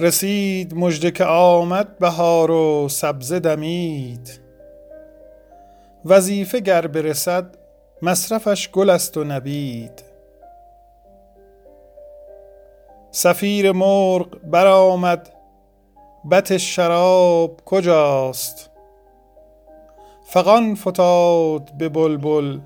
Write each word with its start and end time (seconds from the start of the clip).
رسید 0.00 0.74
مژده 0.74 1.10
که 1.10 1.24
آمد 1.24 1.98
بهار 1.98 2.50
و 2.50 2.88
سبزه 2.88 3.40
دمید. 3.40 4.40
وظیفه 6.04 6.60
گر 6.60 6.86
برسد 6.86 7.56
مصرفش 8.02 8.70
گل 8.70 8.90
است 8.90 9.16
و 9.16 9.24
نبید. 9.24 10.02
صفیر 13.10 13.72
مرغ 13.72 14.40
برآمد 14.50 15.28
بط 16.30 16.56
شراب 16.56 17.60
کجاست؟ 17.64 18.70
فغان 20.26 20.74
فتاد 20.74 21.70
به 21.78 21.88
بلبل 21.88 22.58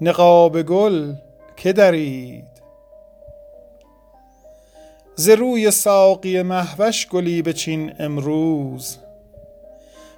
نقاب 0.00 0.62
گل 0.62 1.14
که 1.56 1.72
درید؟ 1.72 2.51
ز 5.14 5.28
روی 5.28 5.70
ساقی 5.70 6.42
مهوش 6.42 7.08
گلی 7.08 7.42
بچین 7.42 7.92
امروز 7.98 8.98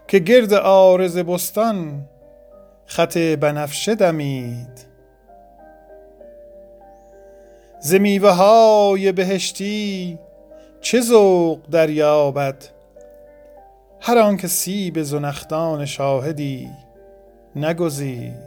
که 0.08 0.18
گرد 0.18 0.54
عارض 0.54 1.18
بستان 1.18 2.08
خط 2.86 3.18
بنفشه 3.18 3.94
دمید. 3.94 4.86
ز 7.80 7.94
میوه 7.94 8.30
های 8.30 9.12
بهشتی 9.12 10.18
چه 10.80 11.00
ذوق 11.00 11.58
دریابد 11.70 12.64
هر 14.00 14.18
آن 14.18 14.36
که 14.36 14.48
سیب 14.48 15.02
زنخدان 15.02 15.84
شاهدی 15.84 16.70
نگزید. 17.56 18.43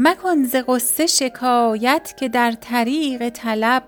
مکن 0.00 0.44
ز 0.44 0.56
غصه 0.66 1.06
شکایت 1.06 2.14
که 2.16 2.28
در 2.28 2.52
طریق 2.52 3.28
طلب 3.28 3.82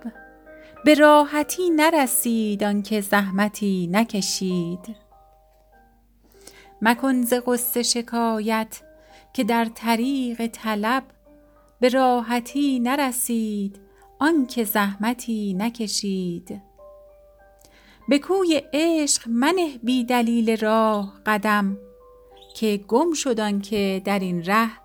به 0.84 0.94
راحتی 0.94 1.70
نرسید 1.70 2.64
آنکه 2.64 3.00
زحمتی 3.00 3.89
نکشید. 3.92 4.97
مکن 6.83 7.22
ز 7.22 7.34
غصه 7.47 7.83
شکایت 7.83 8.81
که 9.33 9.44
در 9.44 9.64
طریق 9.64 10.47
طلب 10.47 11.03
به 11.81 11.88
راحتی 11.88 12.81
نرسید 12.81 13.81
آنکه 14.19 14.64
زحمتی 14.64 15.55
نکشید. 15.55 16.62
به 18.08 18.19
کوی 18.19 18.62
عشق 18.72 19.28
منه 19.28 19.78
بی 19.83 20.05
دلیل 20.05 20.56
راه 20.56 21.20
قدم 21.27 21.78
که 22.56 22.84
گم 22.88 23.12
شد 23.12 23.41
آنکه 23.41 24.03
درین 24.05 24.44
ره 24.44 24.79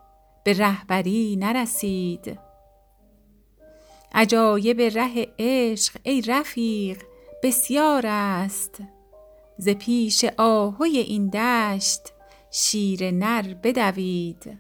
به 0.46 0.54
رهبری 0.54 1.36
نرسید. 1.36 2.40
عجایب 4.14 4.82
ره 4.82 5.28
عشق 5.40 5.98
ای 6.04 6.22
رفیق 6.22 7.04
بسیار 7.44 8.06
است. 8.08 8.84
ز 9.58 9.70
پیش 9.70 10.26
آهوی 10.38 10.98
این 10.98 11.30
دشت 11.30 12.02
شیر 12.52 13.12
نر 13.12 13.54
بدوید. 13.54 14.58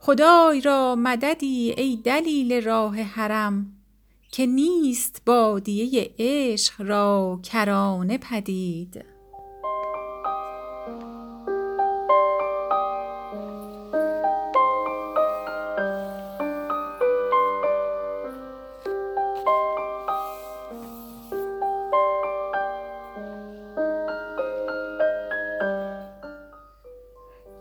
خدای 0.00 0.60
را 0.60 0.94
مددی 0.98 1.74
ای 1.76 1.96
دلیل 2.04 2.64
راه 2.64 3.02
حرم 3.02 3.72
که 4.32 4.46
نیست 4.46 5.22
بادیه 5.26 6.14
عشق 6.18 6.74
را 6.78 7.40
کرانه 7.42 8.18
پدید. 8.18 9.13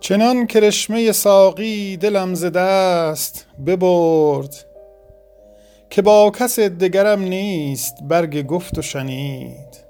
چنان 0.03 0.47
کرشمه 0.47 1.11
ساقی 1.11 1.97
دلم 1.97 2.33
ز 2.33 2.45
دست 2.45 3.47
ببرد 3.65 4.65
که 5.89 6.01
با 6.01 6.31
کس 6.39 6.59
دگرم 6.59 7.21
نیست 7.21 7.95
برگ 8.01 8.45
گفت 8.45 8.77
و 8.77 8.81
شنید. 8.81 9.83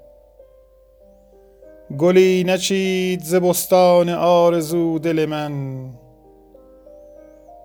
گلی 1.98 2.44
نچید 2.44 3.22
ز 3.22 3.34
بستان 3.34 4.08
آرزو 4.08 4.98
دل 4.98 5.26
من 5.26 5.84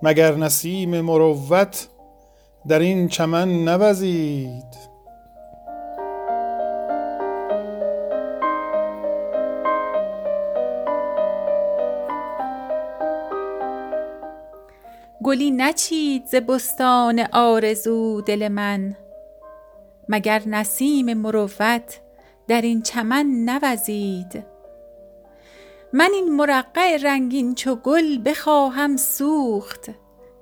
مگر 0.01 0.35
نسیم 0.35 1.01
مروت 1.01 1.87
درین 2.67 3.07
چمن 3.07 3.65
نوزید؟ 3.65 4.88
گلی 15.29 15.51
نچید 15.51 16.25
ز 16.25 16.35
بستان 16.35 17.27
آرزو 17.31 18.21
دل 18.21 18.47
من. 18.47 18.95
مگر 20.07 20.41
نسیم 20.45 21.13
مروت 21.13 21.99
درین 22.47 22.81
چمن 22.81 23.25
نوزید؟ 23.25 24.43
من 25.93 26.09
این 26.13 26.35
مرقع 26.35 26.97
رنگین 26.97 27.55
چو 27.55 27.75
گل 27.75 28.19
بخواهم 28.25 28.97
سوخت 28.97 29.89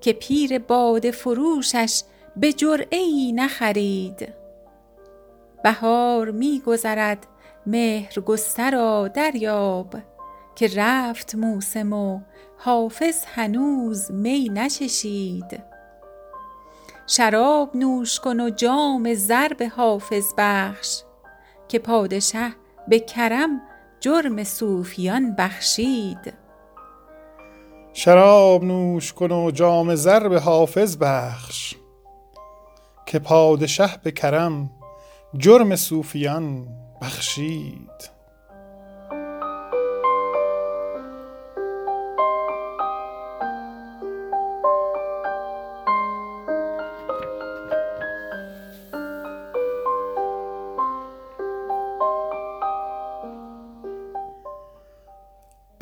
که 0.01 0.13
پیر 0.13 0.59
باده 0.59 1.11
فروشش 1.11 2.03
به 2.35 2.53
جرعه 2.53 2.99
ای 2.99 3.31
نخرید. 3.31 4.33
بهار 5.63 6.31
می 6.31 6.61
گذرد 6.65 7.27
مهرگسترا 7.65 9.07
دریاب 9.07 9.95
که 10.55 10.69
رفت 10.75 11.35
موسم 11.35 11.93
و 11.93 12.19
حافظ 12.57 13.25
هنوز 13.25 14.11
می 14.11 14.49
نچشید 14.49 15.63
شراب 17.07 17.75
نوش 17.75 18.19
کن 18.19 18.39
و 18.39 18.49
جام 18.49 19.13
زر 19.13 19.53
به 19.53 19.67
حافظ 19.67 20.33
بخش 20.37 21.01
که 21.67 21.79
پادشه 21.79 22.53
به 22.87 22.99
کرم 22.99 23.61
جرم 23.99 24.43
صوفیان 24.43 25.35
بخشید. 25.35 26.33
شراب 27.93 28.63
نوش 28.63 29.13
کن 29.13 29.31
و 29.31 29.51
جام 29.51 29.95
زر 29.95 30.27
به 30.27 30.39
حافظ 30.39 30.97
بخش 30.97 31.75
که 33.05 33.19
پادشه 33.19 33.89
به 34.03 34.11
کرم 34.11 34.69
جرم 35.37 35.75
صوفیان 35.75 36.67
بخشید. 37.01 38.16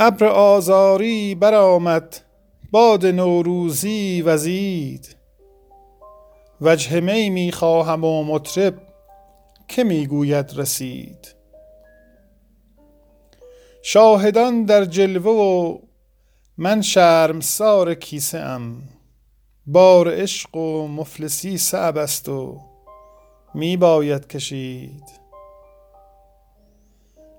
ابر 0.08 0.26
آذاری 0.26 1.36
برآمد 1.36 2.22
باد 2.72 3.06
نوروزی 3.06 4.22
وزید. 4.22 5.16
وجه 6.62 7.00
می 7.00 7.30
می 7.30 7.52
خواهم 7.52 8.04
و 8.04 8.24
مطرب 8.24 8.82
که 9.68 9.84
می 9.84 10.08
گوید 10.08 10.54
رسید. 10.56 11.36
شاهدان 13.82 14.64
در 14.64 14.86
جلوه 14.86 15.32
و 15.32 15.78
من 16.58 16.82
شرمسار 16.82 17.94
کیسه 17.94 18.40
ام. 18.40 18.84
بار 19.68 20.22
عشق 20.22 20.56
و 20.56 20.88
مفلسی 20.88 21.58
صعب 21.58 21.98
است 21.98 22.30
و 22.30 22.62
می 23.54 23.78
باید 23.78 24.28
کشید. 24.28 25.04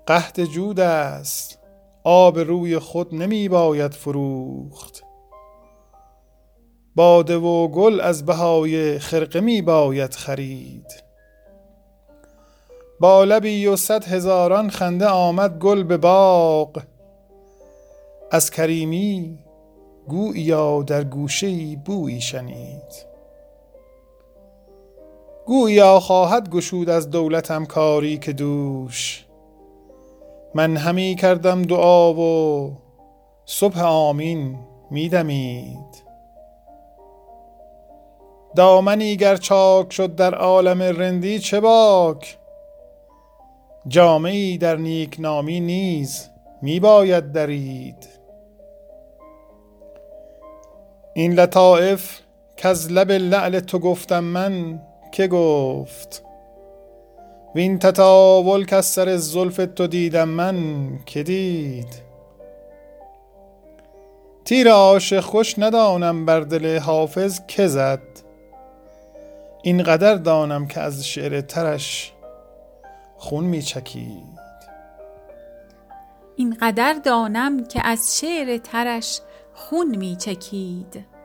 قحط 0.07 0.39
جود 0.39 0.79
است. 0.79 1.56
آب 2.09 2.39
روی 2.39 2.79
خود 2.79 3.15
نمی 3.15 3.49
باید 3.49 3.93
فروخت. 3.93 5.03
باده 6.95 7.37
و 7.37 7.67
گل 7.67 8.01
از 8.01 8.25
بهای 8.25 8.99
خرقه 8.99 9.39
می 9.39 9.61
باید 9.61 10.13
خرید. 10.13 11.03
با 12.99 13.23
لبی 13.23 13.67
و 13.67 13.75
صد 13.75 14.05
هزاران 14.05 14.69
خنده 14.69 15.07
آمد 15.07 15.59
گل 15.59 15.83
به 15.83 15.97
باغ. 15.97 16.81
از 18.31 18.51
کریمی 18.51 19.39
گوییا 20.07 20.83
در 20.83 21.03
گوشه 21.03 21.75
بویی 21.85 22.21
شنید. 22.21 23.05
گویا 25.45 25.99
خواهد 25.99 26.49
گشود 26.49 26.89
از 26.89 27.09
دولتم 27.09 27.65
کاری 27.65 28.17
که 28.17 28.33
دوش. 28.33 29.26
من 30.53 30.77
همی 30.77 31.15
کردم 31.15 31.61
دعا 31.61 32.13
و 32.13 32.71
صبح 33.45 33.81
آمین 33.81 34.59
میدمید 34.91 36.07
دامنی 38.55 39.17
گر 39.17 39.35
چاک 39.35 39.93
شد 39.93 40.15
در 40.15 40.35
عالم 40.35 40.81
رندی 40.81 41.39
چه 41.39 41.59
باک؟ 41.59 42.37
جامعی 43.87 44.57
در 44.57 44.75
نیک 44.75 45.15
نامی 45.19 45.59
نیز 45.59 46.29
می 46.61 46.79
باید 46.79 47.31
درید. 47.31 48.07
این 51.13 51.33
لطائف 51.33 52.19
از 52.63 52.91
لب 52.91 53.11
لعل 53.11 53.59
تو 53.59 53.79
گفتم 53.79 54.23
من 54.23 54.81
که 55.11 55.27
گفت؟ 55.27 56.26
وین 57.55 57.79
تطاول 57.79 58.65
که 58.65 58.81
سر 58.81 59.17
زلف 59.17 59.61
تو 59.75 59.87
دیدم 59.87 60.29
من 60.29 60.89
که 61.05 61.23
دید. 61.23 62.07
تیر 64.45 64.71
عاشق 64.71 65.19
خوش 65.19 65.59
ندانم 65.59 66.25
بر 66.25 66.39
دل 66.39 66.79
حافظ 66.79 67.39
که 67.47 67.67
زد. 67.67 67.99
این 69.63 69.83
قدر 69.83 70.15
دانم 70.15 70.67
که 70.67 70.79
از 70.79 71.07
شعر 71.07 71.41
ترش 71.41 72.13
خون 73.17 73.45
می 73.45 73.61
چکید. 73.61 74.37
این 76.35 76.57
قدر 76.61 76.93
دانم 76.93 77.63
که 77.65 77.87
از 77.87 78.19
شعر 78.19 78.57
ترش 78.57 79.21
خون 79.53 79.95
می 79.97 80.15
چکید. 80.15 81.16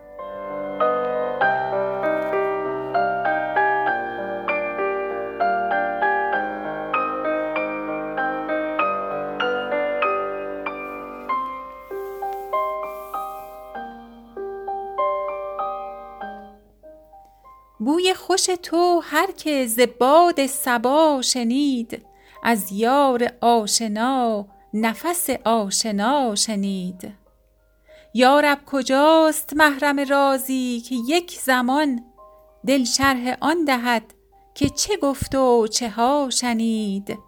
بوی 17.85 18.15
خوش 18.15 18.47
تو 18.63 19.01
هر 19.05 19.31
که 19.31 19.67
ز 19.67 19.81
باد 19.99 20.47
صبا 20.47 21.23
شنید 21.23 22.07
از 22.43 22.73
یار 22.73 23.29
آشنا 23.41 24.47
نفس 24.75 25.31
آشنا 25.31 26.35
شنید. 26.35 27.15
یارب 28.15 28.59
کجاست 28.67 29.57
محرم 29.57 30.01
رازی 30.01 30.83
که 30.89 30.95
یک 31.09 31.41
زمان 31.41 32.05
دل 32.67 32.85
شرح 32.85 33.37
آن 33.41 33.65
دهد 33.65 34.15
که 34.55 34.69
چه 34.69 34.97
گفت 34.97 35.35
و 35.35 35.67
چه 35.67 35.91
ها 35.91 36.31
شنید. 36.31 37.19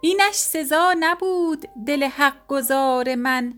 اینش 0.00 0.34
سزا 0.34 0.94
نبود 1.00 1.64
دل 1.86 2.04
حق 2.04 2.46
گزار 2.48 3.14
من 3.14 3.54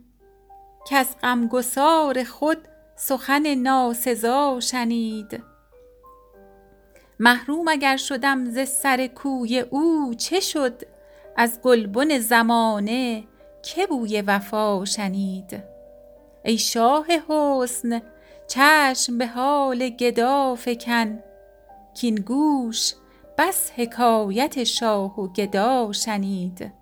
کز 0.90 1.06
غمگسار 1.22 2.24
خود 2.24 2.58
سخن 2.96 3.54
ناسزا 3.54 4.60
شنید. 4.60 5.42
محروم 7.18 7.68
اگر 7.68 7.96
شدم 7.96 8.44
ز 8.50 8.68
سر 8.68 9.06
کوی 9.06 9.58
او 9.58 10.14
چه 10.18 10.40
شد؟ 10.40 10.82
از 11.36 11.60
گلبن 11.62 12.18
زمانه 12.18 13.24
که 13.62 13.86
بوی 13.86 14.22
وفا 14.22 14.84
شنید. 14.84 15.62
ای 16.44 16.58
شاه 16.58 17.06
حسن 17.28 18.02
چشم 18.46 19.18
به 19.18 19.26
حال 19.26 19.88
گدا 19.88 20.54
فکن. 20.54 21.18
کین 21.94 22.14
گوش 22.14 22.94
بس 23.38 23.70
حکایت 23.76 24.64
شاه 24.64 25.20
و 25.20 25.28
گدا 25.28 25.92
شنید. 25.92 26.72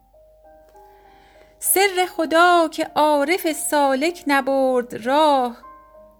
سر 1.74 2.06
خدا 2.16 2.68
که 2.68 2.90
عارف 2.94 3.52
سالک 3.52 4.24
نبرد 4.26 5.06
راه 5.06 5.56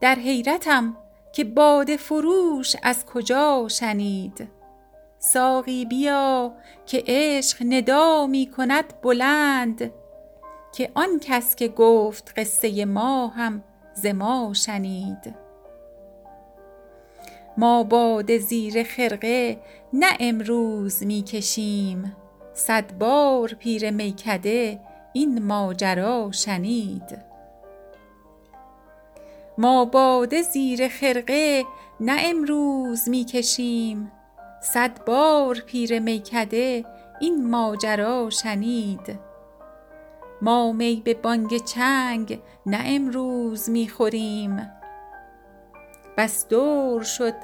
در 0.01 0.15
حیرتم 0.15 0.97
که 1.33 1.45
باده 1.45 1.97
فروش 1.97 2.77
از 2.83 3.07
کجا 3.07 3.69
شنید. 3.71 4.49
ساقی 5.19 5.85
بیا 5.85 6.53
که 6.87 7.05
عشق 7.07 7.63
ندا 7.67 8.27
می 8.27 8.51
کند 8.57 9.01
بلند 9.03 9.93
که 10.73 10.91
آن 10.95 11.21
کس 11.21 11.57
که 11.57 11.69
گفت 11.69 12.33
قصه 12.37 12.85
ما 12.85 13.29
هم 13.29 13.65
ز 13.95 14.07
ما 14.07 14.53
شنید. 14.55 15.35
ما 17.57 17.83
باده 17.83 18.39
زیر 18.39 18.83
خرقه 18.83 19.59
نه 19.93 20.17
امروز 20.21 21.03
می 21.03 21.23
کشیم 21.23 22.17
صد 22.55 22.99
بار 22.99 23.49
پیر 23.49 23.91
میکده 23.91 24.81
این 25.17 25.43
ماجرا 25.43 26.31
شنید. 26.33 27.19
ما 29.59 29.85
باده 29.85 30.43
زیر 30.43 30.89
خرقه 30.89 31.65
نه 32.01 32.17
امروز 32.25 33.09
می 33.09 33.25
کشیم 33.25 34.13
صد 34.63 35.05
بار 35.05 35.63
پیر 35.67 35.99
میکده 35.99 36.85
این 37.21 37.51
ماجرا 37.51 38.31
شنید. 38.31 39.19
ما 40.43 40.73
می 40.73 41.03
به 41.05 41.15
بانگ 41.15 41.65
چنگ 41.65 42.41
نه 42.67 42.83
امروز 42.85 43.71
می 43.71 43.89
خوریم 43.89 44.71
بس 46.17 46.49
دور 46.49 47.03
شد 47.03 47.35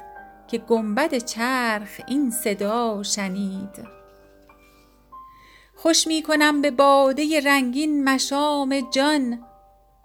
که 0.47 0.57
گنبد 0.57 1.17
چرخ 1.17 2.01
این 2.07 2.31
صدا 2.31 3.03
شنید. 3.03 4.02
خوش 5.83 6.07
می 6.07 6.23
کنم 6.23 6.61
به 6.61 6.71
باده 6.71 7.39
رنگین 7.39 8.03
مشام 8.03 8.89
جان 8.91 9.45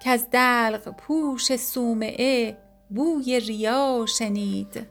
کز 0.00 0.26
دلق 0.30 0.88
پوش 0.96 1.56
صومعه 1.56 2.58
بوی 2.90 3.40
ریا 3.40 4.06
شنید. 4.18 4.86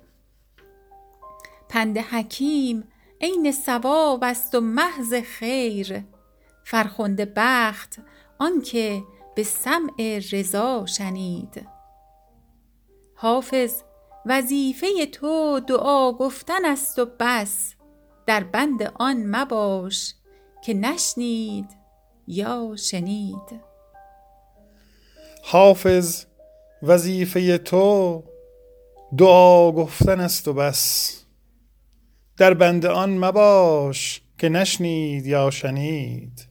پند 1.70 1.98
حکیم 1.98 2.88
عین 3.22 3.51
صواب 3.51 4.24
است 4.24 4.56
و 4.56 4.62
محض 4.62 5.13
خیر 5.13 6.03
فرخنده 6.63 7.34
بخت 7.36 8.00
آنکه 8.39 9.03
به 9.36 9.44
سمع 9.44 10.20
رضا 10.32 10.86
شنید. 10.86 11.67
حافظ 13.15 13.82
وظیفه 14.25 15.06
تو 15.06 15.60
دعا 15.60 16.13
گفتن 16.13 16.65
است 16.65 17.00
و 17.00 17.08
بس 17.20 17.74
در 18.25 18.44
بند 18.44 18.94
آن 19.00 19.36
مباش 19.36 20.13
که 20.62 20.74
نشنید 20.74 21.78
یا 22.28 22.76
شنید. 22.78 23.62
حافظ 25.44 26.26
وظیفه 26.84 27.58
تو 27.58 28.24
دعا 29.18 29.72
گفتن 29.72 30.20
است 30.20 30.48
و 30.48 30.54
بس. 30.54 31.14
در 32.38 32.54
بند 32.54 32.86
آن 32.86 33.18
مباش 33.18 34.22
که 34.38 34.50
نشنید 34.50 35.28
یا 35.28 35.50
شنید. 35.50 36.48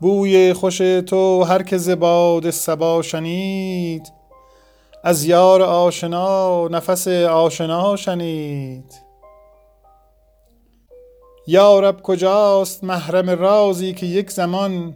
بوی 0.00 0.52
خوش 0.52 0.78
تو 0.78 1.42
هر 1.42 1.62
که 1.62 1.78
ز 1.78 1.90
باد 1.90 2.50
صبا 2.50 3.02
شنید 3.02 4.12
از 5.04 5.24
یار 5.24 5.62
آشنا 5.62 6.68
نفس 6.68 7.08
آشنا 7.08 7.96
شنید. 7.96 9.05
یارب 11.46 12.02
کجاست 12.02 12.84
محرم 12.84 13.30
رازی 13.30 13.92
که 13.92 14.06
یک 14.06 14.30
زمان 14.30 14.94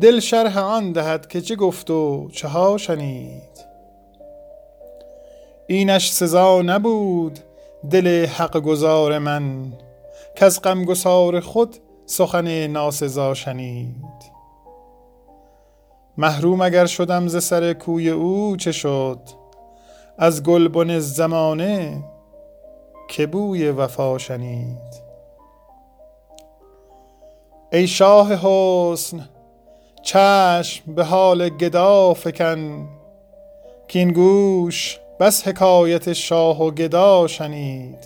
دل 0.00 0.20
شرح 0.20 0.58
آن 0.58 0.92
دهد 0.92 1.26
که 1.26 1.40
چه 1.40 1.56
گفت 1.56 1.90
و 1.90 2.28
چه 2.32 2.48
ها 2.48 2.76
شنید. 2.76 3.64
اینش 5.66 6.12
سزا 6.12 6.62
نبود 6.62 7.38
دل 7.90 8.26
حق 8.26 8.60
گزار 8.60 9.18
من 9.18 9.72
از 10.36 10.62
غمگسار 10.62 11.40
خود 11.40 11.76
سخن 12.06 12.66
ناسزا 12.66 13.34
شنید. 13.34 14.34
محروم 16.16 16.60
اگر 16.60 16.86
شدم 16.86 17.28
ز 17.28 17.44
سر 17.44 17.72
کوی 17.72 18.10
او 18.10 18.56
چه 18.56 18.72
شد؟ 18.72 19.20
از 20.18 20.42
گلبن 20.42 20.98
زمانه 20.98 22.04
که 23.08 23.26
بوی 23.26 23.70
وفا 23.70 24.18
شنید. 24.18 25.03
ای 27.74 27.86
شاه 27.86 28.34
حسن 28.34 29.28
چشم 30.02 30.94
به 30.94 31.04
حال 31.04 31.48
گدا 31.48 32.14
فکن 32.14 32.88
کین 33.88 34.12
گوش 34.12 34.98
بس 35.20 35.48
حکایت 35.48 36.12
شاه 36.12 36.62
و 36.62 36.70
گدا 36.70 37.26
شنید. 37.26 37.98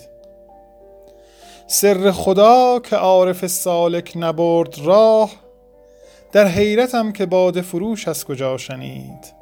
سر 1.67 2.11
خدا 2.11 2.79
که 2.79 2.95
عارف 2.95 3.47
سالک 3.47 4.13
نبرد 4.15 4.79
راه 4.79 5.31
در 6.31 6.47
حیرتم 6.47 7.11
که 7.11 7.25
باد 7.25 7.61
فروش 7.61 8.07
از 8.07 8.25
کجا 8.25 8.57
شنید. 8.57 9.33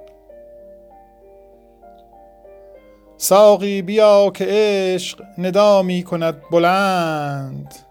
ساقی 3.18 3.82
بیا 3.82 4.32
که 4.34 4.46
عشق 4.50 5.24
ندا 5.38 5.82
می 5.82 6.04
کند 6.04 6.42
بلند. 6.52 7.87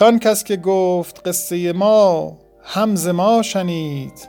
کان 0.00 0.18
کس 0.18 0.44
که 0.44 0.56
گفت 0.56 1.28
قصه 1.28 1.72
ما 1.72 2.36
همز 2.62 3.08
ما 3.08 3.42
شنید. 3.42 4.28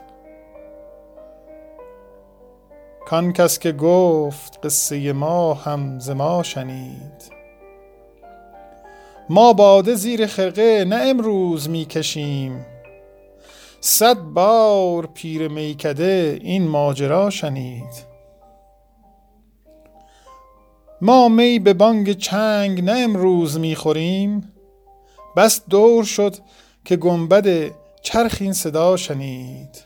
کان 3.06 3.32
کس 3.32 3.58
که 3.58 3.72
گفت 3.72 4.66
قصه 4.66 5.12
ما 5.12 5.54
همز 5.54 6.10
ما 6.10 6.42
شنید. 6.42 7.32
ما 9.28 9.52
باده 9.52 9.94
زیر 9.94 10.26
خرقه 10.26 10.84
نه 10.88 10.96
امروز 10.96 11.70
می 11.70 11.84
کشیم 11.84 12.66
صد 13.80 14.16
بار 14.16 15.06
پیر 15.06 15.48
میکده 15.48 16.38
این 16.42 16.68
ماجرا 16.68 17.30
شنید. 17.30 18.12
ما 21.00 21.28
می 21.28 21.58
به 21.58 21.74
بانگ 21.74 22.12
چنگ 22.12 22.84
نه 22.84 22.98
امروز 22.98 23.58
می‌خوریم. 23.58 24.52
بس 25.36 25.60
دور 25.70 26.04
شد 26.04 26.36
که 26.84 26.96
گنبد 26.96 27.74
چرخ 28.02 28.36
این 28.40 28.52
صدا 28.52 28.96
شنید. 28.96 29.84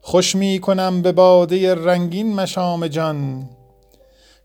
خوش 0.00 0.36
می 0.36 0.58
کنم 0.58 1.02
به 1.02 1.12
باده 1.12 1.74
رنگین 1.74 2.34
مشام 2.34 2.88
جان 2.88 3.48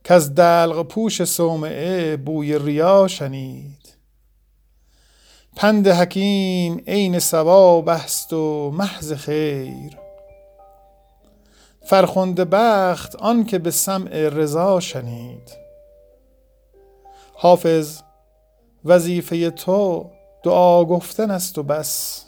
که 0.03 0.13
از 0.13 0.35
دلق 0.35 0.83
پوش 0.83 1.23
صومعه 1.23 2.17
بوی 2.17 2.59
ریا 2.59 3.07
شنید. 3.07 3.95
پند 5.55 5.87
حکیم 5.87 6.83
عین 6.87 7.19
ثواب 7.19 7.89
است 7.89 8.33
و 8.33 8.71
محض 8.71 9.13
خیر. 9.13 9.97
فرخنده 11.85 12.45
بخت 12.45 13.15
آن 13.15 13.43
که 13.43 13.59
به 13.59 13.71
سمع 13.71 14.29
رضا 14.29 14.79
شنید. 14.79 15.64
حافظ 17.35 18.01
وظیفه 18.85 19.49
تو 19.49 20.09
دعا 20.43 20.85
گفتن 20.85 21.31
است 21.31 21.57
و 21.57 21.63
بس. 21.63 22.25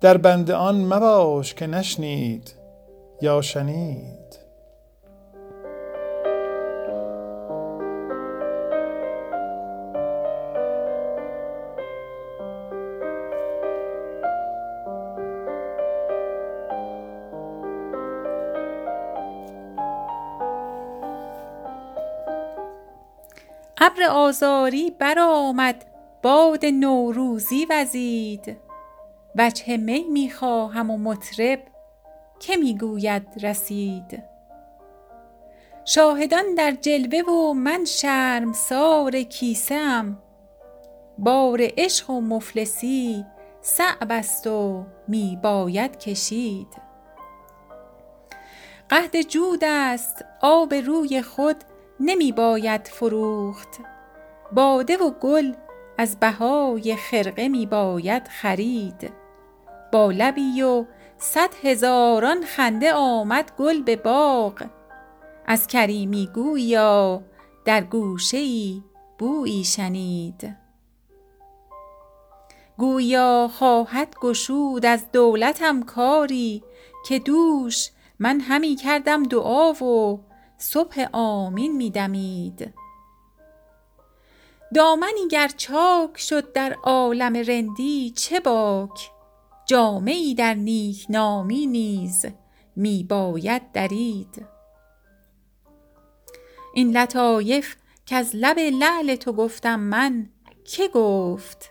در 0.00 0.16
بند 0.16 0.50
آن 0.50 0.84
مباش 0.84 1.54
که 1.54 1.66
نشنید 1.66 2.54
یا 3.22 3.40
شنید. 3.40 4.25
ابر 23.86 24.02
آذاری 24.02 24.90
برآمد 24.90 25.84
باد 26.22 26.66
نوروزی 26.66 27.66
وزید. 27.70 28.56
وجه 29.36 29.76
می 29.76 30.04
می 30.04 30.30
خواهم 30.30 30.90
و 30.90 30.98
مطرب 30.98 31.58
که 32.40 32.56
می 32.56 32.78
گوید 32.78 33.26
رسید. 33.42 34.22
شاهدان 35.84 36.54
در 36.54 36.70
جلوه 36.70 37.20
و 37.20 37.52
من 37.52 37.84
شرمسار 37.84 39.22
کیسه 39.22 39.74
ام 39.74 40.18
بار 41.18 41.58
عشق 41.62 42.10
و 42.10 42.20
مفلسی 42.20 43.24
صعب 43.60 44.12
است 44.12 44.46
و 44.46 44.84
می 45.08 45.38
باید 45.42 45.98
کشید. 45.98 46.68
قحط 48.88 49.16
جود 49.16 49.64
است 49.64 50.24
آب 50.40 50.74
روی 50.74 51.22
خود 51.22 51.56
نمی 52.00 52.32
باید 52.32 52.88
فروخت. 52.88 53.68
باده 54.52 54.96
و 54.96 55.10
گل 55.10 55.52
از 55.98 56.20
بهای 56.20 56.96
خرقه 56.96 57.48
می 57.48 57.66
باید 57.66 58.28
خرید. 58.28 59.12
با 59.92 60.10
لبی 60.10 60.62
و 60.62 60.84
صد 61.18 61.50
هزاران 61.62 62.44
خنده 62.44 62.92
آمد 62.92 63.52
گل 63.58 63.82
به 63.82 63.96
باغ. 63.96 64.62
از 65.46 65.66
کریمی 65.66 66.28
گوییا 66.34 67.22
در 67.64 67.84
گوشه 67.84 68.38
ای 68.38 68.82
بویی 69.18 69.64
شنید. 69.64 70.56
گوییا 72.78 73.50
خواهد 73.52 74.16
گشود 74.20 74.86
از 74.86 75.12
دولتم 75.12 75.82
کاری 75.82 76.62
که 77.08 77.18
دوش 77.18 77.90
من 78.18 78.40
همی 78.40 78.76
کردم 78.76 79.22
دعا 79.22 79.72
و 79.72 80.20
صبح 80.58 81.06
آمین 81.12 81.76
می 81.76 81.90
دمید. 81.90 82.74
دامنی 84.74 85.28
گر 85.30 85.48
چاک 85.48 86.18
شد 86.18 86.52
در 86.52 86.72
عالم 86.72 87.36
رندی 87.36 88.10
چه 88.10 88.40
باک؟ 88.40 89.10
جامه 89.66 90.12
ای 90.12 90.34
در 90.34 90.54
نیکنامی 90.54 91.66
نیز 91.66 92.26
می 92.76 93.04
باید 93.04 93.72
درید. 93.72 94.46
این 96.74 96.96
لطایف 96.96 97.76
کز 98.06 98.30
لب 98.34 98.58
لعل 98.58 99.16
تو 99.16 99.32
گفتم 99.32 99.80
من 99.80 100.30
که 100.64 100.88
گفت؟ 100.88 101.70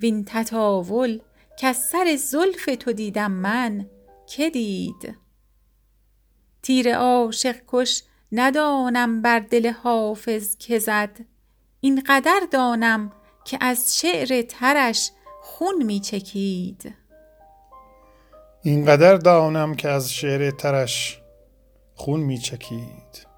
وین 0.00 0.24
تطاول 0.24 1.20
کز 1.58 1.76
سر 1.76 2.16
زلف 2.16 2.68
تو 2.80 2.92
دیدم 2.92 3.32
من 3.32 3.90
که 4.26 4.50
دید؟ 4.50 5.21
تیر 6.62 6.96
عاشق 6.96 7.56
کش 7.68 8.02
ندانم 8.32 9.22
بر 9.22 9.38
دل 9.38 9.70
حافظ 9.70 10.56
که 10.56 10.78
زد. 10.78 11.20
این 11.80 12.02
قدر 12.06 12.40
دانم 12.50 13.12
که 13.44 13.58
از 13.60 13.98
شعر 13.98 14.42
ترش 14.42 15.10
خون 15.42 15.82
می 15.82 16.00
چکید. 16.00 16.94
این 18.62 18.84
قدر 18.84 19.16
دانم 19.16 19.74
که 19.74 19.88
از 19.88 20.12
شعر 20.12 20.50
ترش 20.50 21.20
خون 21.94 22.20
می 22.20 22.38
چکید. 22.38 23.31